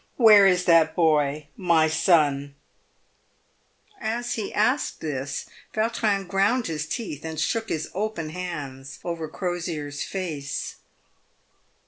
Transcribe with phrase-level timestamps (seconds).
[0.17, 2.55] Where is that boy— my son?"
[4.17, 9.89] As he asked this, Yautrin ground his teeth and shook his open hands over Crosier'
[9.89, 10.77] s face.